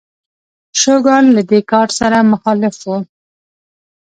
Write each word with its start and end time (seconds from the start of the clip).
شوګان 0.79 1.25
له 1.35 1.41
دې 1.49 1.59
کار 1.71 1.87
سره 1.99 2.17
مخالف 2.31 2.75
و. 2.85 2.91